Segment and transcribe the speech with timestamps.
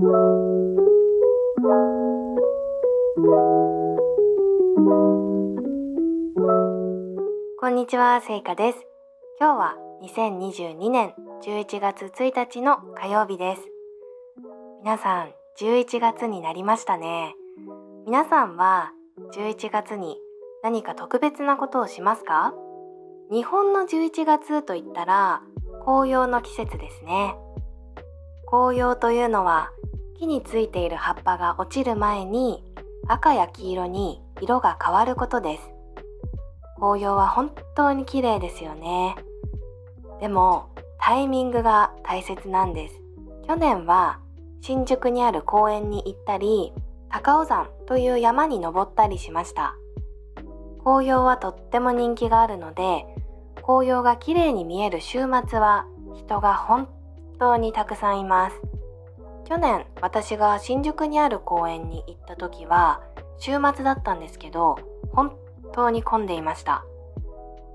[0.00, 0.06] こ
[7.68, 8.78] んにちは、せいかです。
[9.38, 11.12] 今日は2022年
[11.44, 13.62] 11月1日の火曜日です。
[14.82, 17.34] 皆さん、11月になりましたね。
[18.06, 18.92] 皆さんは
[19.34, 20.16] 11月に
[20.62, 22.54] 何か特別なことをしますか？
[23.30, 25.42] 日本の11月といったら
[25.84, 27.36] 紅葉の季節ですね。
[28.46, 29.70] 紅葉というのは
[30.20, 32.62] 木についている葉っぱが落ちる前に
[33.08, 35.62] 赤や黄色に色が変わることです。
[36.76, 39.16] 紅葉は本当に綺麗ですよね。
[40.20, 43.00] でもタイミングが大切なんです。
[43.48, 44.18] 去年は
[44.60, 46.74] 新宿にある公園に行ったり、
[47.08, 49.74] 高尾山という山に登ったりしました。
[50.84, 53.06] 紅葉はとっても人気があるので、
[53.62, 56.90] 紅葉が綺麗に見える週末は人が本
[57.38, 58.60] 当にたくさんいます。
[59.50, 63.02] 去年私が新宿にある公園に行った時は
[63.40, 64.78] 週末だったんですけど
[65.12, 65.36] 本
[65.74, 66.84] 当に混んでいました。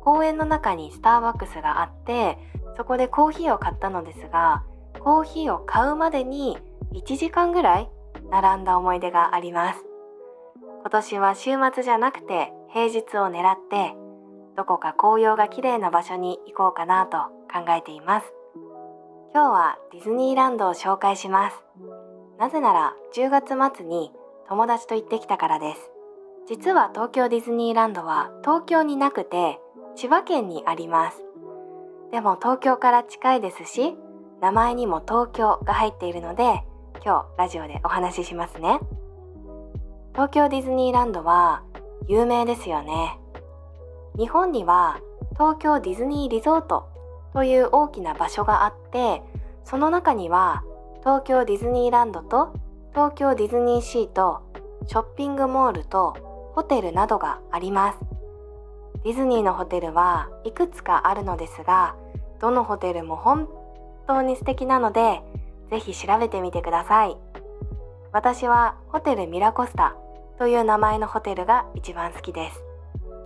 [0.00, 2.38] 公園の中にスターバックスがあって
[2.78, 4.64] そこでコーヒーを買ったのですが
[4.98, 6.56] コーヒーを買うまでに
[6.94, 7.90] 1時間ぐらい
[8.30, 9.84] 並んだ思い出があります。
[10.80, 13.94] 今年は週末じゃなくて平日を狙って
[14.56, 17.18] どこか紅葉が綺麗な場所に行こうかなと
[17.52, 18.37] 考えています。
[19.34, 21.56] 今日はディズニーランドを紹介します。
[22.38, 24.10] なぜなら10月末に
[24.48, 25.90] 友達と行ってきたからです。
[26.48, 29.58] 実は東京ディズニーランドは東京になくて
[29.96, 31.22] 千葉県にあります。
[32.10, 33.94] でも東京から近いですし
[34.40, 36.64] 名前にも東京が入っているので
[37.04, 38.80] 今日ラジオでお話ししますね。
[40.14, 41.62] 東京ディズニーランドは
[42.08, 43.18] 有名ですよね。
[44.16, 45.00] 日本には
[45.34, 46.88] 東京ディズニーリゾート
[47.32, 49.22] という大きな場所があって
[49.64, 50.62] その中には
[51.00, 52.54] 東京ディズニーランドと
[52.92, 54.42] 東京ディズニーシーと
[54.86, 56.16] ショッピングモールと
[56.54, 57.98] ホテルなどがあります。
[59.04, 61.94] ディズニーのホテルはいくつかあるのですが
[62.40, 63.48] どのホテルも本
[64.06, 65.20] 当に素敵なので
[65.70, 67.16] ぜひ調べてみてください。
[68.10, 69.94] 私はホテルミラコスタ
[70.38, 72.62] という名前のホテルが一番好きです。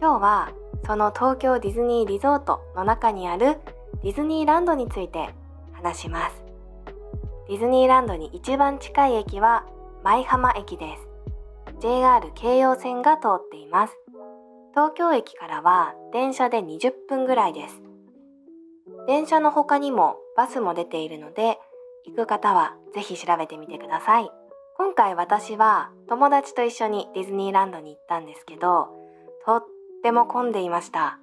[0.00, 0.52] 今日は
[0.86, 3.58] その東京ディズニーリゾートの中にある
[4.02, 5.30] ディズニーランドについて
[5.72, 6.44] 話します。
[7.48, 9.66] ディズニーランドに一番近い駅は
[10.02, 11.08] 舞浜駅です。
[11.80, 13.96] JR 京葉線が通っています。
[14.72, 17.82] 東京駅からは電車で20分ぐらいです。
[19.06, 21.58] 電車の他にもバスも出ているので
[22.06, 24.30] 行く方はぜひ調べてみてください。
[24.76, 28.88] 今回私は友達と一緒にディズニーランドに行ったんですけど
[29.44, 29.64] とっ
[30.02, 31.18] ても混んでいました。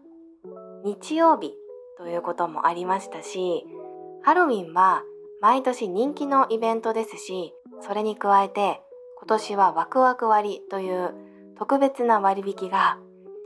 [0.83, 1.53] 日曜日
[1.97, 3.65] ということもありましたし
[4.23, 5.03] ハロウィンは
[5.41, 8.81] 毎年人気のイベントですしそれに加えて
[9.19, 11.13] 今年はワクワク割という
[11.57, 12.99] 特別な割引が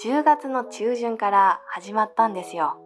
[0.04, 2.78] 10月の中旬から始まったんですよ。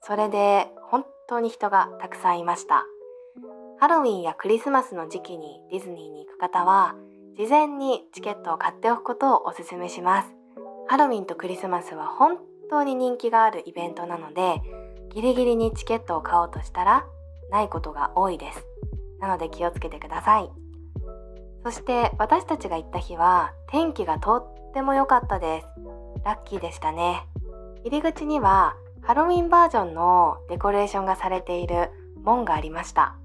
[0.00, 2.84] それで本当に人がたくさんいました。
[3.78, 6.94] ハロウィンやクリスマスの時期にディズニーに行く方は
[7.36, 10.28] 事前にチケットを買っておくことをおすすめします。
[10.86, 12.38] ハロウィンとクリスマスは本
[12.68, 14.60] 当に人気があるイベントなので
[15.14, 17.04] ギリギリにチケットを買おうとしたら
[17.50, 18.64] ないことが多いです。
[19.20, 20.50] なので気をつけてください。
[21.64, 25.66] そして私たちが行った日は天気がとっても良かったです。
[26.24, 27.26] ラッキーでしたね。
[27.84, 31.90] 入り口にはハロウィンバージョンのデコレーションがされている
[32.22, 33.16] 門がありました。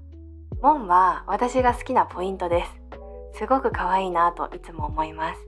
[0.62, 3.38] 門は私が好きなポイントです。
[3.38, 5.40] すごく可愛いなといつも思います。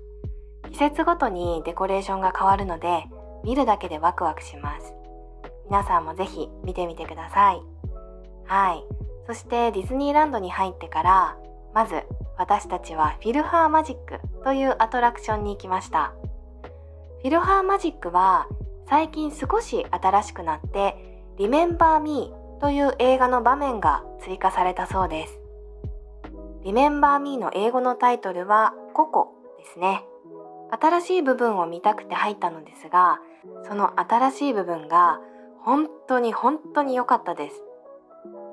[0.71, 3.07] 季節ごとにデコレーションが変わるので
[3.47, 4.93] 見るだけでワクワクします。
[5.71, 7.63] 皆さんもぜひ見てみてください。
[8.45, 8.85] はい。
[9.29, 11.37] そしてディズニーランドに入ってから
[11.73, 12.03] まず
[12.37, 16.13] 私たちはフィルハーマジックというアトラクションに行きました。
[17.23, 18.49] フィルハーマジックは
[18.89, 25.41] 最近少し新しくなって「リメンバー・ミー」という映画の場面が追加されたそうです。
[26.63, 29.29] リメンバー・ミーの英語のタイトルはココ
[29.59, 30.05] ですね。
[30.71, 33.21] 新しい部分を見たくて入ったのですが
[33.69, 35.21] その新しい部分が
[35.63, 37.63] 本当に本当に良かったです。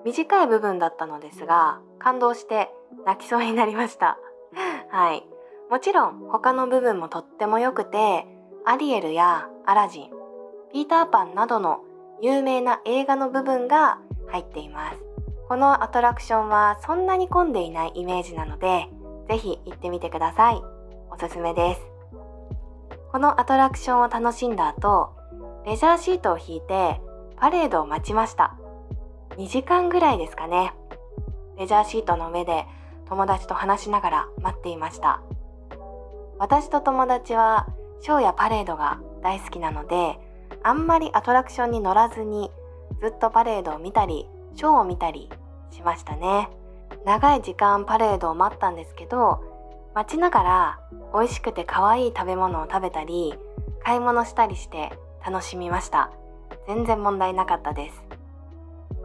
[0.05, 2.69] 短い部分だったのですが感動して
[3.05, 4.17] 泣きそうになりました。
[4.89, 5.27] はい。
[5.69, 8.27] もちろん他の部分もとっても良くて
[8.65, 10.09] アリエルやアラジン
[10.71, 11.81] ピーターパンなどの
[12.21, 14.97] 有名な映画の部分が入っています。
[15.47, 18.87] このアトラクションはそんなに混んでいないイメージなので
[19.27, 20.61] ぜひ行ってみてください。
[21.11, 21.92] おすすめです。
[23.13, 25.12] このアトラクションを楽しんだ後
[25.68, 27.00] レジャーシートを引いて
[27.38, 28.57] パレードを待ちました。
[29.38, 30.74] 2時間ぐらいですかね。
[31.60, 32.65] レジャーシートの上で
[33.07, 35.21] 友達と話しながら待っていました。
[36.39, 37.68] 私と友達は
[38.01, 40.18] ショーやパレードが大好きなので
[40.63, 42.50] あんまりアトラクションに乗らずに
[43.00, 45.30] ずっとパレードを見たりショーを見たり
[45.69, 46.50] しましたね。
[47.06, 49.52] 長い時間パレードを待ったんですけど
[49.95, 50.79] 待ちながら
[51.13, 53.35] 美味しくて可愛い食べ物を食べたり
[53.83, 54.91] 買い物したりして
[55.25, 56.11] 楽しみました。
[56.67, 58.03] 全然問題なかったです。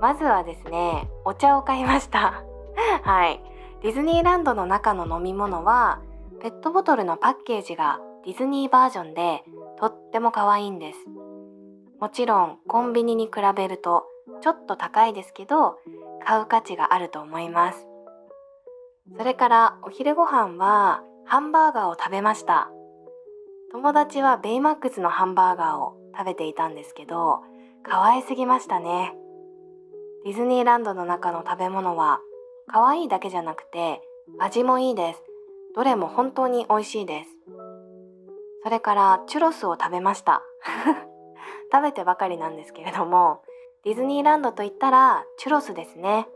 [0.01, 2.43] まずはですねお茶を買いました。
[3.03, 3.41] はい。
[3.83, 6.01] ディズニーランドの中の飲み物は
[6.41, 9.45] ペットボトルのパッケージがディズニーバージョンで
[9.79, 10.99] とっても可愛いんです。
[12.01, 14.05] もちろんコンビニに比べると
[14.41, 15.79] ちょっと高いですけど
[16.25, 17.88] 買う価値があると思います。
[19.17, 22.71] それからお昼ご飯はハンバーガーを食べました。
[23.73, 27.41] 友達はベイマックスのハンバーガーを食べていたんですけど
[27.83, 29.15] 可愛すぎましたね。
[30.25, 32.21] ディズニーランドの中の食べ物は
[32.67, 34.01] 可愛いだけじゃなくて
[34.39, 35.23] 味もいいです。
[35.75, 37.31] どれも本当に美味しいです。
[38.63, 40.43] それからチュロスを食べました。
[41.73, 43.43] 食べてばかりなんですけれども
[43.85, 46.29] ディズニーランドといったらチュロスですね。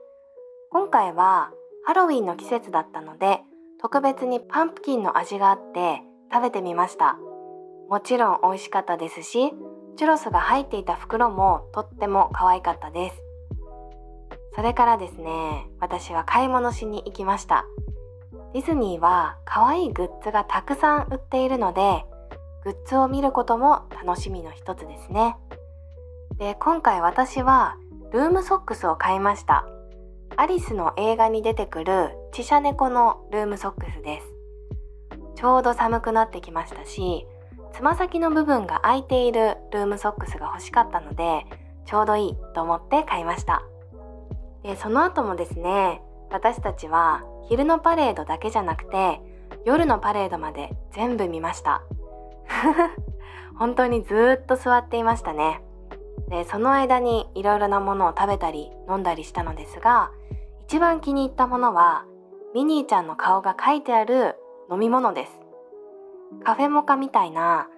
[0.71, 1.53] 今回は
[1.85, 3.41] ハロウィンの季節だったので
[3.81, 6.03] 特別にパンプキンの味があって
[6.33, 7.19] 食べてみました。
[7.91, 9.53] もちろん美味しかったですし
[9.97, 13.17] チュロスが入っていた袋もとっても可愛かったです。
[14.55, 17.65] それからですね私は買い物しに行きました。
[18.55, 22.05] ディズニーは可愛いグッズがたくさん売っているので
[22.65, 25.37] グッズを見ることも楽しみの一つですね。
[26.39, 27.77] で今回私は
[28.13, 29.67] ルームソックスを買いました。
[30.37, 34.27] アリスの映画に出てくるチシャ猫のルームソックスです。
[35.35, 37.27] ちょうど寒くなってきましたし
[37.73, 41.45] つま先の部分が空いているルームソックスが欲しかったので
[41.85, 43.63] ちょうどいいと思って買いました。
[44.63, 46.01] でその後もですね
[46.31, 49.21] 私たちは昼のパレードだけじゃなくて
[49.65, 51.83] 夜のパレードまで全部見ました。
[53.59, 55.63] 本当にずっと座っていましたね。
[56.29, 60.11] でその間にいろいろなものを食べたり飲んだりしたのですが
[60.73, 62.07] 一番気に入ったものは
[62.55, 64.37] ミニーちゃんの顔が書いてある
[64.71, 65.33] 飲み物です。
[66.45, 67.69] カフェモカみたいな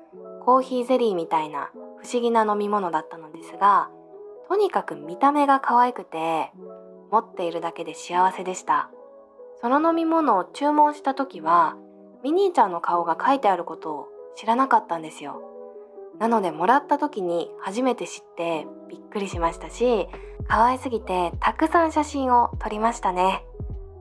[0.45, 3.91] コーヒーゼリーみたいな不思議な飲み物だったのですが
[4.49, 6.53] とにかく見た目が可愛くて
[7.11, 8.91] 持っているだけで幸せでした。
[9.61, 11.75] その飲み物を注文した時は
[12.23, 14.07] ミニーちゃんの顔が書いてあることを
[14.37, 15.43] 知らなかったんですよ。
[16.21, 20.07] なのでもらった時に初めて知ってびっくりしましたし
[20.49, 23.45] 可愛すぎてたくさん写真を撮りましたね。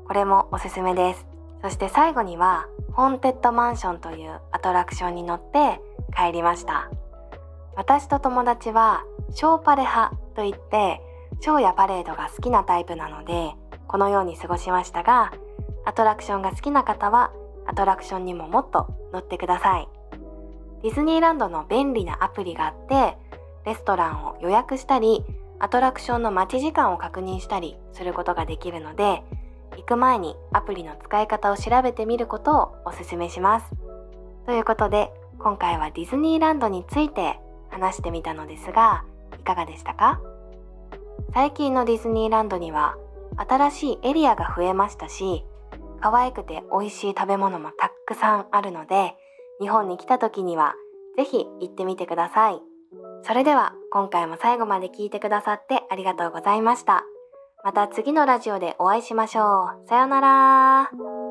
[0.06, 1.25] これもおすすめです。
[1.62, 5.80] そして最後にはホーンテッドマンションというアトラクションに乗って
[6.16, 6.90] 帰りました。
[7.75, 11.01] 私と友達はショーパレ派といって
[11.40, 13.51] ショーやパレードが好きなタイプなので
[13.88, 15.34] このように過ごしましたが
[15.86, 17.31] アトラクションが好きな方は
[17.66, 19.88] アトラクションにももっと乗ってください。
[20.84, 23.18] ディズニーランドの便利なアプリがあって
[23.66, 25.24] レストランを予約したり
[25.63, 29.24] アトラクションの待ち時間を確認したりすることができるので
[29.77, 33.71] 行く前にアプリの使い方を調べてみることをおすすめします。
[34.45, 37.39] ということで今回はディズニーランドについて
[37.69, 39.06] 話してみたのですが
[39.39, 40.19] いかがでしたか？
[41.33, 42.98] 最近のディズニーランドには
[43.38, 45.45] 新しいエリアが増えましたし
[46.01, 49.16] 可愛くて美味しい食べ物もたくさんあるので
[49.61, 50.73] 日本に来た時には
[51.16, 52.59] ぜひ行ってみてください。
[53.26, 57.04] それでは今回も最後まで聞いてくださってありがとうございました。
[57.64, 59.88] また次のラジオでお会いしましょう。
[59.88, 61.22] さようなら。